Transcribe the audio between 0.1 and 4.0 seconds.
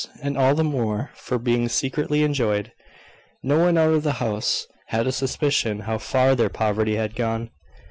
And all the more for being secretly enjoyed. No one out